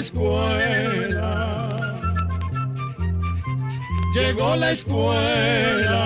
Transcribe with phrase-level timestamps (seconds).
[0.00, 1.68] escuela,
[4.14, 5.96] llegó la escuela,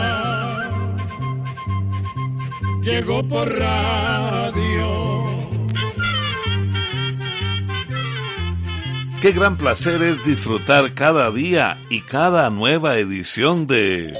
[2.82, 5.14] llegó por radio.
[9.20, 14.14] Qué gran placer es disfrutar cada día y cada nueva edición de...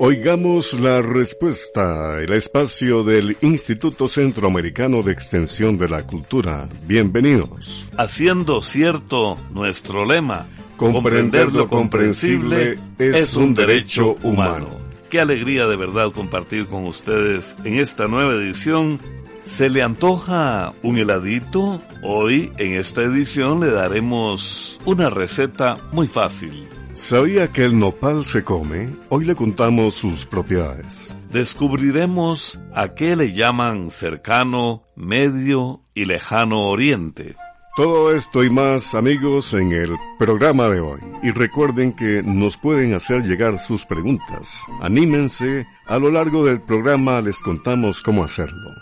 [0.00, 6.68] Oigamos la respuesta, el espacio del Instituto Centroamericano de Extensión de la Cultura.
[6.86, 7.84] Bienvenidos.
[7.96, 14.68] Haciendo cierto nuestro lema, comprender lo comprensible es un derecho humano.
[15.10, 19.00] Qué alegría de verdad compartir con ustedes en esta nueva edición.
[19.46, 21.82] ¿Se le antoja un heladito?
[22.04, 26.68] Hoy en esta edición le daremos una receta muy fácil.
[26.98, 28.94] ¿Sabía que el nopal se come?
[29.08, 31.14] Hoy le contamos sus propiedades.
[31.32, 37.36] Descubriremos a qué le llaman cercano, medio y lejano oriente.
[37.76, 41.00] Todo esto y más, amigos, en el programa de hoy.
[41.22, 44.58] Y recuerden que nos pueden hacer llegar sus preguntas.
[44.82, 48.74] Anímense, a lo largo del programa les contamos cómo hacerlo.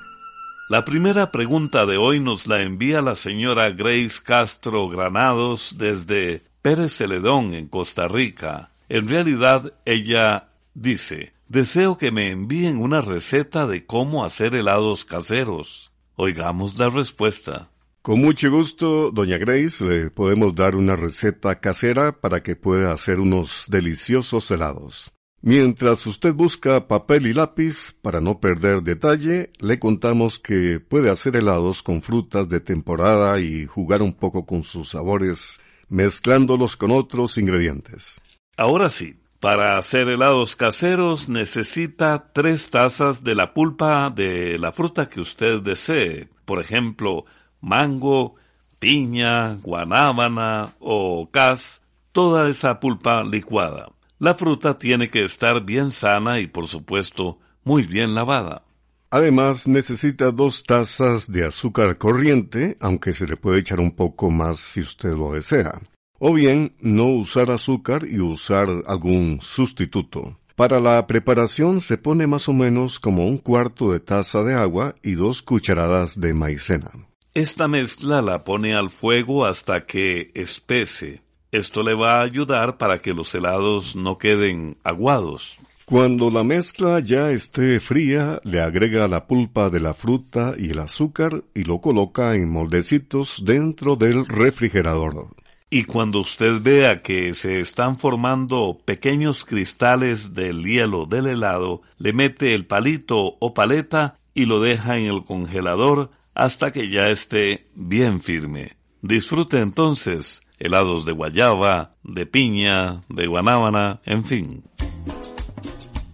[0.71, 6.97] La primera pregunta de hoy nos la envía la señora Grace Castro Granados desde Pérez
[6.97, 8.73] Celedón en Costa Rica.
[8.89, 15.93] En realidad ella dice, deseo que me envíen una receta de cómo hacer helados caseros.
[16.17, 17.71] Oigamos la respuesta.
[18.03, 23.21] Con mucho gusto, doña Grace, le podemos dar una receta casera para que pueda hacer
[23.21, 25.13] unos deliciosos helados.
[25.43, 31.37] Mientras usted busca papel y lápiz para no perder detalle, le contamos que puede hacer
[31.37, 37.39] helados con frutas de temporada y jugar un poco con sus sabores mezclándolos con otros
[37.39, 38.21] ingredientes.
[38.57, 45.09] Ahora sí, para hacer helados caseros necesita tres tazas de la pulpa de la fruta
[45.09, 47.27] que usted desee, por ejemplo,
[47.61, 48.37] mango,
[48.79, 51.83] piña, guanábana o cas,
[52.13, 53.91] toda esa pulpa licuada.
[54.19, 58.66] La fruta tiene que estar bien sana y por supuesto muy bien lavada.
[59.11, 64.59] Además necesita dos tazas de azúcar corriente, aunque se le puede echar un poco más
[64.59, 65.81] si usted lo desea.
[66.19, 70.39] O bien no usar azúcar y usar algún sustituto.
[70.57, 74.95] Para la preparación se pone más o menos como un cuarto de taza de agua
[75.03, 76.91] y dos cucharadas de maicena.
[77.35, 81.21] Esta mezcla la pone al fuego hasta que espese.
[81.53, 85.59] Esto le va a ayudar para que los helados no queden aguados.
[85.87, 90.81] Cuando la mezcla ya esté fría, le agrega la pulpa de la fruta y el
[90.81, 95.29] azúcar y lo coloca en moldecitos dentro del refrigerador.
[95.71, 102.13] Y cuando usted vea que se están formando pequeños cristales del hielo del helado, le
[102.13, 107.69] mete el palito o paleta y lo deja en el congelador hasta que ya esté
[107.77, 108.77] bien firme.
[109.03, 114.65] Disfrute entonces helados de guayaba, de piña, de guanábana, en fin.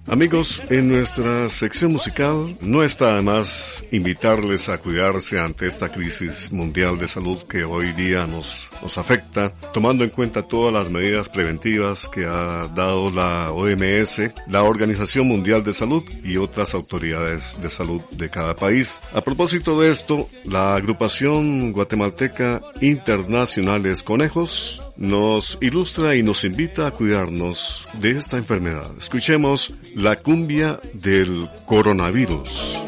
[0.09, 6.51] Amigos, en nuestra sección musical no está de más invitarles a cuidarse ante esta crisis
[6.53, 11.29] mundial de salud que hoy día nos, nos afecta, tomando en cuenta todas las medidas
[11.29, 17.71] preventivas que ha dado la OMS, la Organización Mundial de Salud y otras autoridades de
[17.71, 18.99] salud de cada país.
[19.15, 26.91] A propósito de esto, la agrupación guatemalteca Internacionales Conejos nos ilustra y nos invita a
[26.91, 28.91] cuidarnos de esta enfermedad.
[28.99, 32.79] Escuchemos la cumbia del coronavirus.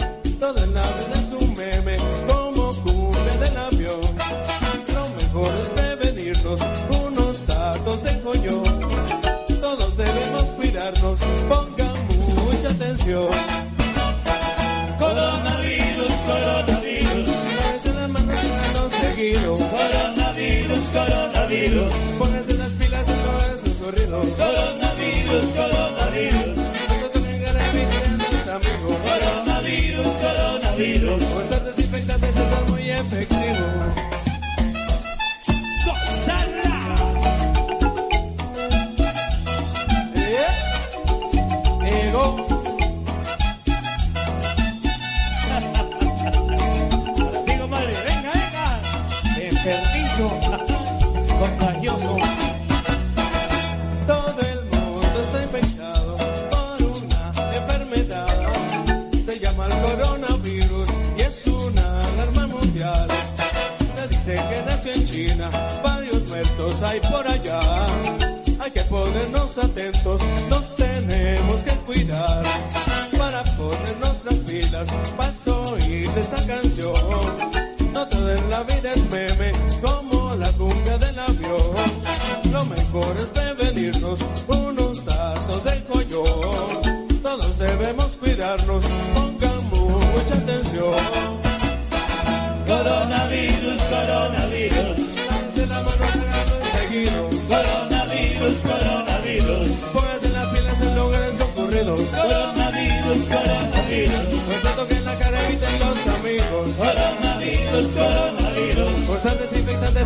[21.75, 22.34] Coronavirus, Pónganse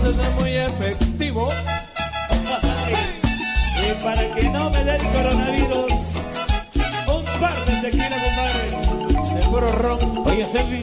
[0.06, 1.48] eso es muy efectivo.
[3.80, 5.92] Y para que no me dé el coronavirus,
[7.08, 9.34] un par de tequila, compadre.
[9.34, 9.98] De puro ron.
[10.26, 10.82] Oye, Selvi,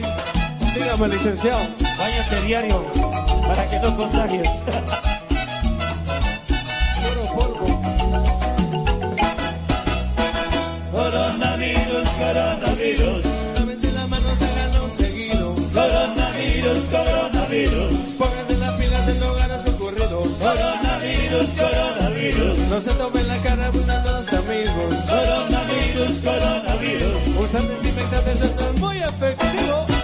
[0.74, 1.60] Dígame, licenciado.
[1.98, 2.84] váyate diario
[3.46, 4.50] para que no contagies.
[7.02, 7.66] Puro polvo.
[10.92, 12.65] Coronavirus, coronavirus.
[22.76, 24.94] No se tomen la cara, los amigos.
[25.08, 27.26] Coronavirus, coronavirus.
[27.38, 29.86] Usar desinfectantes eso es muy efectivo.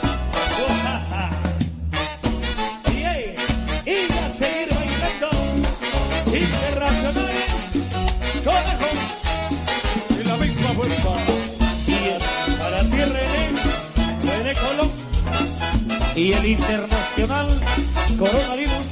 [2.87, 3.37] Y, hey,
[3.85, 5.29] y a seguir bailando.
[6.33, 7.53] Internacionales,
[8.43, 9.01] conejos.
[10.19, 11.11] Y la misma fuerza.
[11.89, 11.91] Y
[12.59, 13.53] para ti, René,
[14.33, 14.91] René Colón.
[16.17, 17.49] Y el internacional
[18.19, 18.92] coronavirus.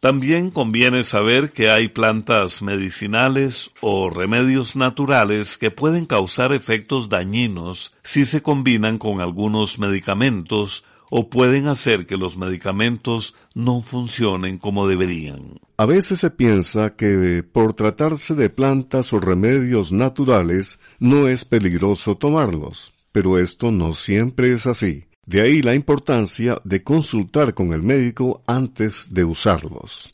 [0.00, 7.92] También conviene saber que hay plantas medicinales o remedios naturales que pueden causar efectos dañinos
[8.02, 14.88] si se combinan con algunos medicamentos o pueden hacer que los medicamentos no funcionen como
[14.88, 15.60] deberían.
[15.76, 22.16] A veces se piensa que por tratarse de plantas o remedios naturales no es peligroso
[22.16, 25.04] tomarlos, pero esto no siempre es así.
[25.26, 30.10] De ahí la importancia de consultar con el médico antes de usarlos.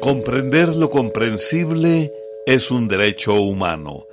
[0.00, 2.12] Comprender lo comprensible
[2.46, 4.07] es un derecho humano.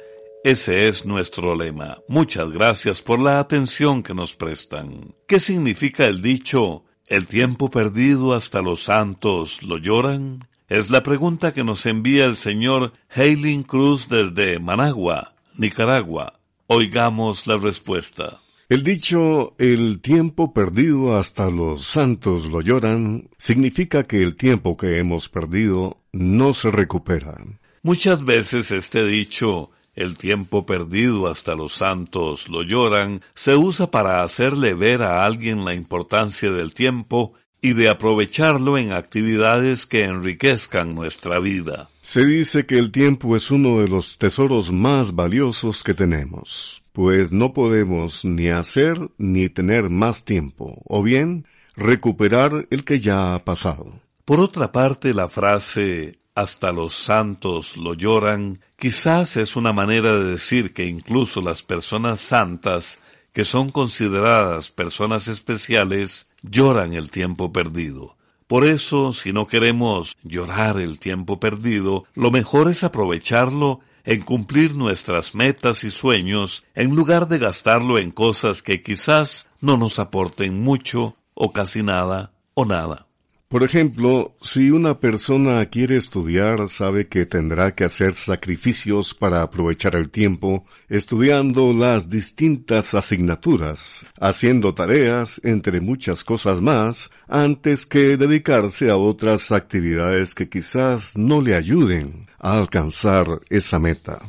[0.45, 1.97] Ese es nuestro lema.
[2.07, 5.15] Muchas gracias por la atención que nos prestan.
[5.27, 10.47] ¿Qué significa el dicho el tiempo perdido hasta los santos lo lloran?
[10.69, 16.39] Es la pregunta que nos envía el señor Hailing Cruz desde Managua, Nicaragua.
[16.67, 18.39] Oigamos la respuesta.
[18.69, 24.99] El dicho el tiempo perdido hasta los santos lo lloran significa que el tiempo que
[24.99, 27.33] hemos perdido no se recupera.
[27.81, 34.23] Muchas veces este dicho el tiempo perdido hasta los santos lo lloran, se usa para
[34.23, 40.93] hacerle ver a alguien la importancia del tiempo y de aprovecharlo en actividades que enriquezcan
[40.93, 41.89] nuestra vida.
[42.01, 47.33] Se dice que el tiempo es uno de los tesoros más valiosos que tenemos, pues
[47.33, 53.43] no podemos ni hacer ni tener más tiempo, o bien recuperar el que ya ha
[53.43, 53.99] pasado.
[54.25, 60.25] Por otra parte, la frase hasta los santos lo lloran, quizás es una manera de
[60.32, 63.00] decir que incluso las personas santas,
[63.32, 68.18] que son consideradas personas especiales, lloran el tiempo perdido.
[68.48, 74.75] Por eso, si no queremos llorar el tiempo perdido, lo mejor es aprovecharlo en cumplir
[74.75, 80.62] nuestras metas y sueños en lugar de gastarlo en cosas que quizás no nos aporten
[80.62, 83.08] mucho o casi nada o nada.
[83.55, 89.95] Por ejemplo, si una persona quiere estudiar, sabe que tendrá que hacer sacrificios para aprovechar
[89.95, 98.89] el tiempo, estudiando las distintas asignaturas, haciendo tareas, entre muchas cosas más, antes que dedicarse
[98.89, 104.19] a otras actividades que quizás no le ayuden a alcanzar esa meta.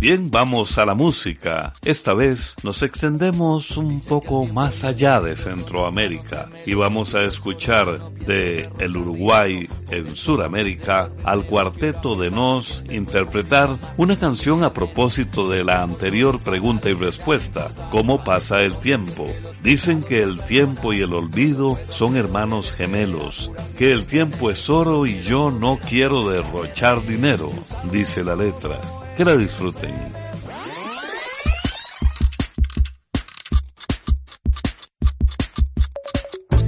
[0.00, 1.74] Bien, vamos a la música.
[1.84, 8.70] Esta vez nos extendemos un poco más allá de Centroamérica y vamos a escuchar de
[8.78, 15.82] el Uruguay en Suramérica al cuarteto de Nos interpretar una canción a propósito de la
[15.82, 19.30] anterior pregunta y respuesta, ¿cómo pasa el tiempo?
[19.62, 25.04] Dicen que el tiempo y el olvido son hermanos gemelos, que el tiempo es oro
[25.04, 27.50] y yo no quiero derrochar dinero,
[27.92, 28.80] dice la letra
[29.20, 29.94] que la disfruten.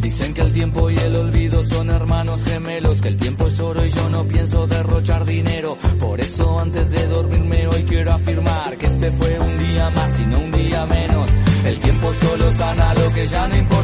[0.01, 3.87] Dicen que el tiempo y el olvido son hermanos gemelos, que el tiempo es oro
[3.87, 5.79] y yo no pienso derrochar dinero.
[5.99, 10.27] Por eso antes de dormirme hoy quiero afirmar que este fue un día más y
[10.27, 11.31] no un día menos.
[11.65, 13.82] El tiempo solo sana lo que ya no importa.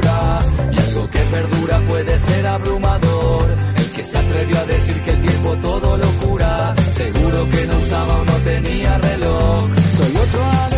[0.00, 3.56] Y algo que perdura puede ser abrumador.
[3.76, 6.74] El que se atrevió a decir que el tiempo todo lo cura.
[6.92, 9.70] Seguro que no usaba o no tenía reloj.
[9.96, 10.77] Soy otro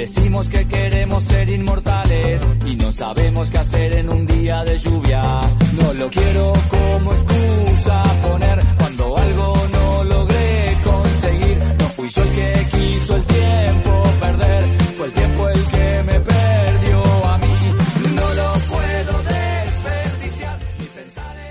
[0.00, 5.40] Decimos que queremos ser inmortales y no sabemos qué hacer en un día de lluvia.
[5.74, 7.89] No lo quiero como excusa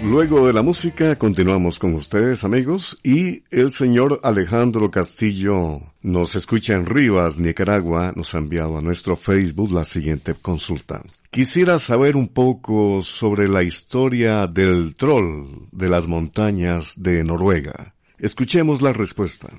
[0.10, 6.74] Luego de la música continuamos con ustedes amigos y el señor Alejandro Castillo nos escucha
[6.74, 11.04] en Rivas, Nicaragua, nos ha enviado a nuestro Facebook la siguiente consulta.
[11.30, 17.93] Quisiera saber un poco sobre la historia del troll de las montañas de Noruega.
[18.17, 19.50] Escuchemos la respuesta.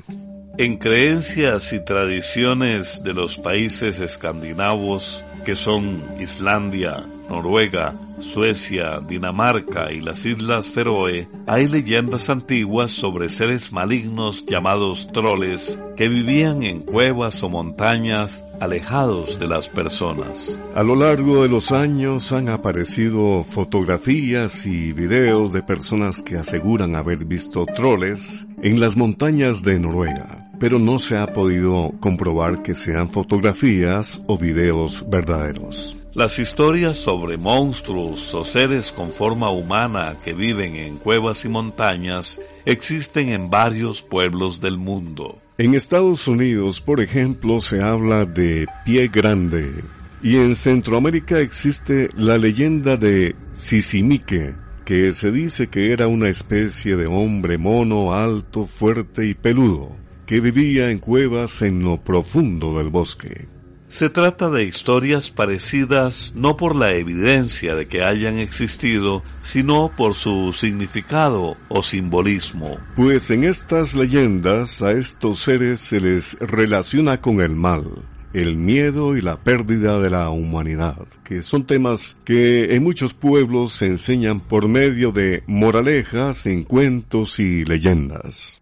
[0.58, 10.00] En creencias y tradiciones de los países escandinavos, que son Islandia, Noruega, Suecia, Dinamarca y
[10.00, 17.42] las Islas Feroe, hay leyendas antiguas sobre seres malignos llamados troles que vivían en cuevas
[17.42, 20.58] o montañas alejados de las personas.
[20.74, 26.94] A lo largo de los años han aparecido fotografías y videos de personas que aseguran
[26.94, 32.74] haber visto troles en las montañas de Noruega, pero no se ha podido comprobar que
[32.74, 35.96] sean fotografías o videos verdaderos.
[36.20, 42.38] Las historias sobre monstruos o seres con forma humana que viven en cuevas y montañas
[42.66, 45.40] existen en varios pueblos del mundo.
[45.56, 49.82] En Estados Unidos, por ejemplo, se habla de pie grande.
[50.22, 54.52] Y en Centroamérica existe la leyenda de Sisimique,
[54.84, 60.40] que se dice que era una especie de hombre mono, alto, fuerte y peludo, que
[60.40, 63.48] vivía en cuevas en lo profundo del bosque.
[63.90, 70.14] Se trata de historias parecidas no por la evidencia de que hayan existido, sino por
[70.14, 72.78] su significado o simbolismo.
[72.94, 77.84] Pues en estas leyendas a estos seres se les relaciona con el mal,
[78.32, 83.72] el miedo y la pérdida de la humanidad, que son temas que en muchos pueblos
[83.72, 88.59] se enseñan por medio de moralejas en cuentos y leyendas.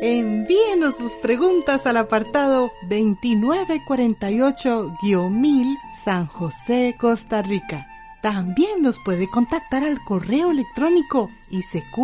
[0.00, 7.88] Envíenos sus preguntas al apartado 2948-1000 San José, Costa Rica.
[8.22, 11.98] También nos puede contactar al correo electrónico isq.org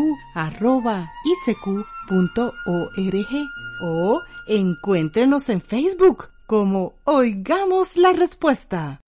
[3.81, 9.03] o encuéntrenos en Facebook como Oigamos la Respuesta.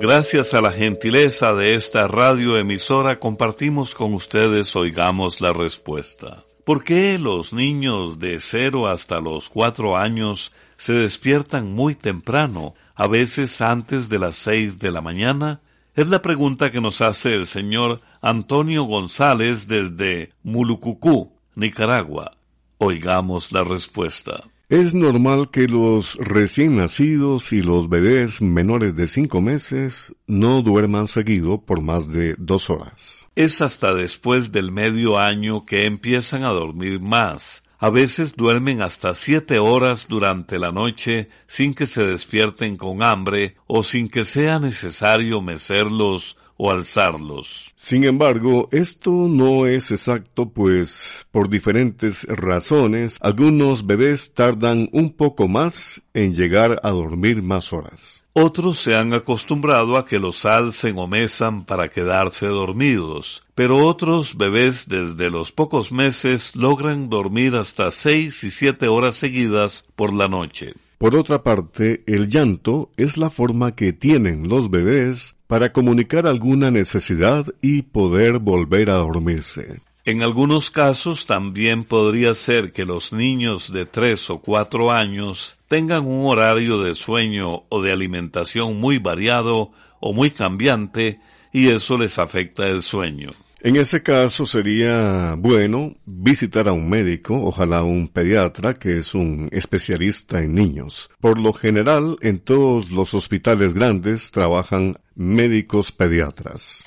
[0.00, 6.44] Gracias a la gentileza de esta radioemisora compartimos con ustedes Oigamos la Respuesta.
[6.64, 13.08] ¿Por qué los niños de 0 hasta los 4 años se despiertan muy temprano, a
[13.08, 15.60] veces antes de las 6 de la mañana?
[15.96, 22.36] Es la pregunta que nos hace el señor Antonio González desde Mulucucú, Nicaragua.
[22.78, 24.44] Oigamos la respuesta.
[24.68, 31.08] Es normal que los recién nacidos y los bebés menores de cinco meses no duerman
[31.08, 33.21] seguido por más de dos horas.
[33.34, 37.62] Es hasta después del medio año que empiezan a dormir más.
[37.78, 43.56] A veces duermen hasta siete horas durante la noche sin que se despierten con hambre
[43.66, 47.72] o sin que sea necesario mecerlos o alzarlos.
[47.74, 55.48] Sin embargo, esto no es exacto, pues por diferentes razones, algunos bebés tardan un poco
[55.48, 58.24] más en llegar a dormir más horas.
[58.32, 64.36] Otros se han acostumbrado a que los alcen o mesan para quedarse dormidos, pero otros
[64.36, 70.28] bebés desde los pocos meses logran dormir hasta seis y siete horas seguidas por la
[70.28, 70.74] noche.
[71.02, 76.70] Por otra parte, el llanto es la forma que tienen los bebés para comunicar alguna
[76.70, 79.80] necesidad y poder volver a dormirse.
[80.04, 86.06] En algunos casos también podría ser que los niños de tres o cuatro años tengan
[86.06, 91.18] un horario de sueño o de alimentación muy variado o muy cambiante
[91.52, 93.32] y eso les afecta el sueño.
[93.64, 99.48] En ese caso sería bueno visitar a un médico, ojalá un pediatra que es un
[99.52, 101.10] especialista en niños.
[101.20, 106.82] Por lo general, en todos los hospitales grandes trabajan médicos pediatras.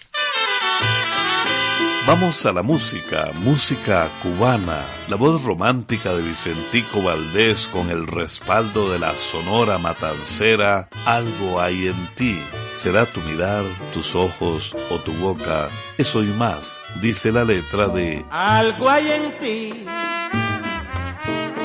[2.08, 8.92] Vamos a la música, música cubana, la voz romántica de Vicentico Valdés con el respaldo
[8.92, 12.40] de la sonora matancera, algo hay en ti.
[12.76, 18.24] Será tu mirar, tus ojos o tu boca, eso y más, dice la letra de
[18.30, 19.86] Algo hay en ti,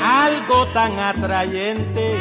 [0.02, 2.16] algo tan atrayente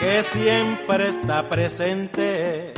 [0.00, 2.74] que siempre está presente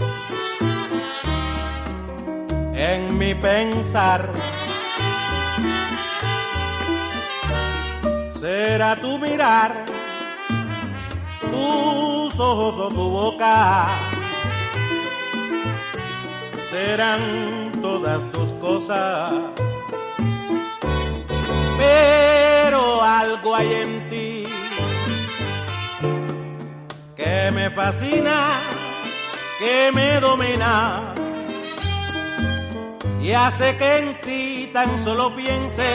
[2.75, 4.31] en mi pensar.
[8.39, 9.85] Será tu mirar,
[11.41, 13.89] tus ojos o tu boca.
[16.71, 19.33] Serán todas tus cosas.
[21.79, 24.45] Pero algo hay en ti
[27.17, 28.59] que me fascina,
[29.59, 31.22] que me domina
[33.23, 35.89] y hace que en ti tan solo piense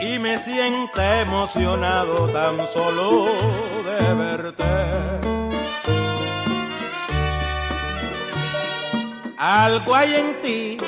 [0.00, 3.26] y me sienta emocionado tan solo
[3.84, 4.64] de verte.
[9.36, 10.78] Algo hay en ti,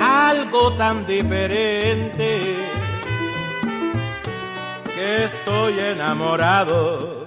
[0.00, 2.56] algo tan diferente
[4.94, 7.17] que estoy enamorado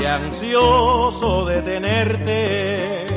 [0.00, 3.09] y ansioso de tenerte.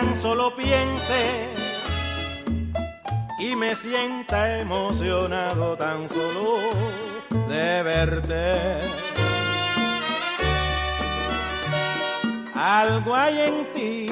[0.00, 1.46] Tan solo piense
[3.38, 6.56] y me sienta emocionado tan solo
[7.48, 8.80] de verte.
[12.54, 14.10] Algo hay en ti,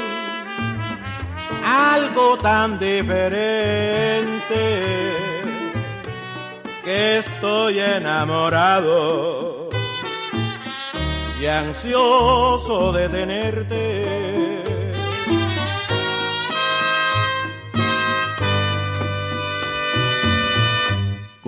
[1.64, 4.62] algo tan diferente
[6.84, 9.70] que estoy enamorado
[11.40, 14.67] y ansioso de tenerte.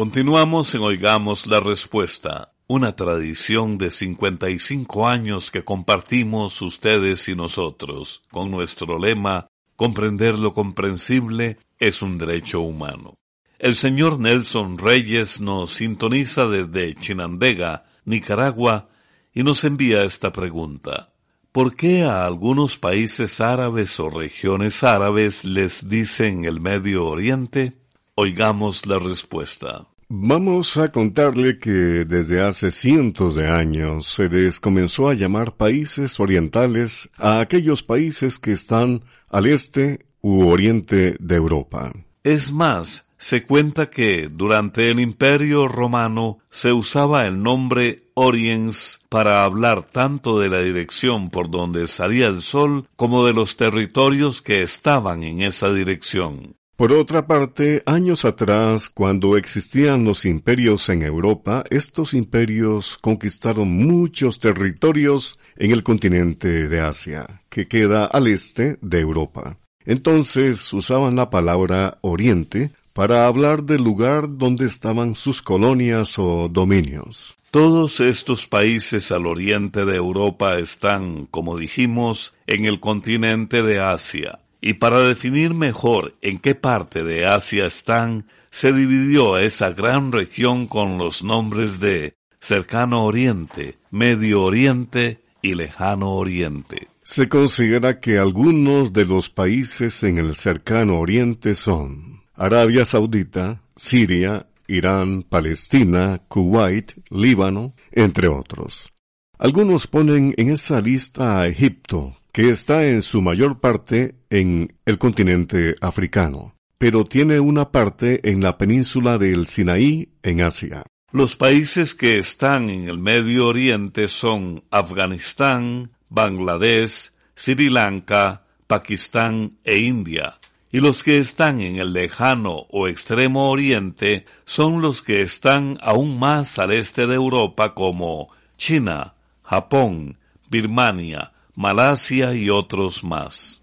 [0.02, 8.22] Continuamos en Oigamos la Respuesta, una tradición de 55 años que compartimos ustedes y nosotros,
[8.30, 13.12] con nuestro lema, comprender lo comprensible es un derecho humano.
[13.58, 18.88] El señor Nelson Reyes nos sintoniza desde Chinandega, Nicaragua,
[19.34, 21.12] y nos envía esta pregunta.
[21.52, 27.76] ¿Por qué a algunos países árabes o regiones árabes les dicen el Medio Oriente?
[28.14, 29.89] Oigamos la respuesta.
[30.12, 36.18] Vamos a contarle que desde hace cientos de años se les comenzó a llamar países
[36.18, 41.92] orientales a aquellos países que están al este u oriente de Europa.
[42.24, 49.44] Es más, se cuenta que durante el Imperio Romano se usaba el nombre Oriens para
[49.44, 54.64] hablar tanto de la dirección por donde salía el sol como de los territorios que
[54.64, 56.56] estaban en esa dirección.
[56.80, 64.40] Por otra parte, años atrás, cuando existían los imperios en Europa, estos imperios conquistaron muchos
[64.40, 69.58] territorios en el continente de Asia, que queda al este de Europa.
[69.84, 77.36] Entonces usaban la palabra Oriente para hablar del lugar donde estaban sus colonias o dominios.
[77.50, 84.38] Todos estos países al oriente de Europa están, como dijimos, en el continente de Asia.
[84.60, 90.66] Y para definir mejor en qué parte de Asia están, se dividió esa gran región
[90.66, 96.88] con los nombres de Cercano Oriente, Medio Oriente y Lejano Oriente.
[97.02, 104.46] Se considera que algunos de los países en el Cercano Oriente son Arabia Saudita, Siria,
[104.66, 108.92] Irán, Palestina, Kuwait, Líbano, entre otros.
[109.38, 114.98] Algunos ponen en esa lista a Egipto, que está en su mayor parte en el
[114.98, 120.84] continente africano, pero tiene una parte en la península del Sinaí en Asia.
[121.12, 129.78] Los países que están en el Medio Oriente son Afganistán, Bangladesh, Sri Lanka, Pakistán e
[129.78, 130.38] India.
[130.70, 136.16] Y los que están en el lejano o extremo oriente son los que están aún
[136.20, 143.62] más al este de Europa como China, Japón, Birmania, Malasia y otros más.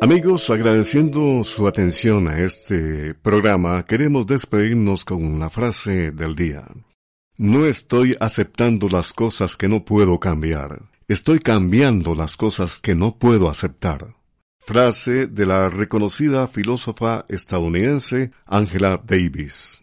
[0.00, 6.62] Amigos, agradeciendo su atención a este programa, queremos despedirnos con la frase del día.
[7.36, 13.16] No estoy aceptando las cosas que no puedo cambiar, estoy cambiando las cosas que no
[13.18, 14.14] puedo aceptar.
[14.60, 19.82] Frase de la reconocida filósofa estadounidense Angela Davis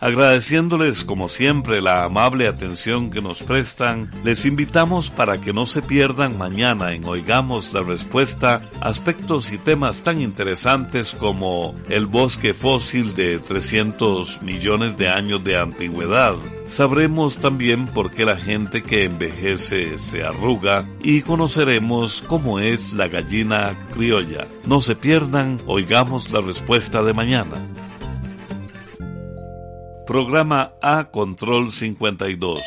[0.00, 5.82] agradeciéndoles como siempre la amable atención que nos prestan, les invitamos para que no se
[5.82, 13.14] pierdan mañana en Oigamos la Respuesta aspectos y temas tan interesantes como el bosque fósil
[13.14, 16.34] de 300 millones de años de antigüedad.
[16.66, 23.08] Sabremos también por qué la gente que envejece se arruga y conoceremos cómo es la
[23.08, 24.46] gallina criolla.
[24.64, 27.56] No se pierdan, oigamos la respuesta de mañana.
[30.10, 32.60] Programa A Control 52.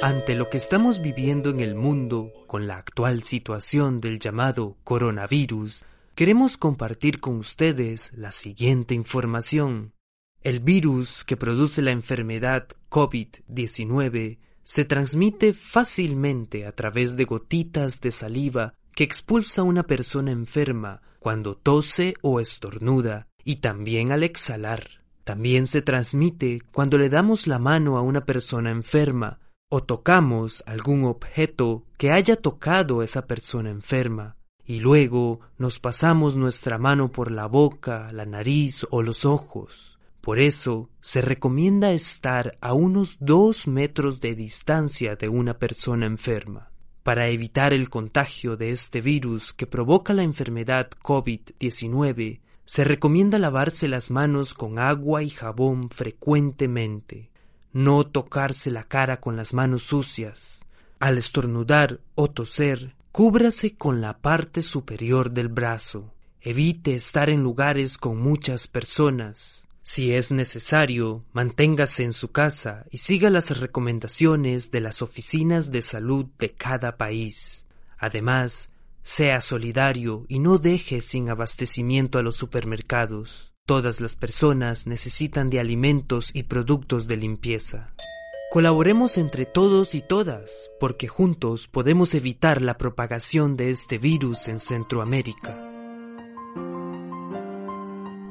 [0.00, 5.84] Ante lo que estamos viviendo en el mundo con la actual situación del llamado coronavirus,
[6.14, 9.92] queremos compartir con ustedes la siguiente información.
[10.40, 18.12] El virus que produce la enfermedad COVID-19 se transmite fácilmente a través de gotitas de
[18.12, 25.01] saliva que expulsa una persona enferma cuando tose o estornuda y también al exhalar.
[25.24, 31.04] También se transmite cuando le damos la mano a una persona enferma o tocamos algún
[31.04, 37.30] objeto que haya tocado a esa persona enferma y luego nos pasamos nuestra mano por
[37.30, 39.98] la boca, la nariz o los ojos.
[40.20, 46.70] Por eso se recomienda estar a unos dos metros de distancia de una persona enferma.
[47.02, 52.40] Para evitar el contagio de este virus que provoca la enfermedad COVID-19,
[52.72, 57.30] se recomienda lavarse las manos con agua y jabón frecuentemente,
[57.74, 60.64] no tocarse la cara con las manos sucias.
[60.98, 66.14] Al estornudar o toser, cúbrase con la parte superior del brazo.
[66.40, 69.66] Evite estar en lugares con muchas personas.
[69.82, 75.82] Si es necesario, manténgase en su casa y siga las recomendaciones de las oficinas de
[75.82, 77.66] salud de cada país.
[77.98, 78.71] Además,
[79.02, 83.52] sea solidario y no deje sin abastecimiento a los supermercados.
[83.66, 87.94] Todas las personas necesitan de alimentos y productos de limpieza.
[88.50, 94.58] Colaboremos entre todos y todas, porque juntos podemos evitar la propagación de este virus en
[94.58, 95.68] Centroamérica.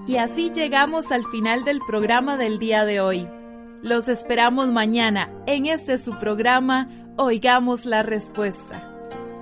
[0.05, 3.27] Y así llegamos al final del programa del día de hoy.
[3.81, 8.90] Los esperamos mañana en este su programa Oigamos la Respuesta.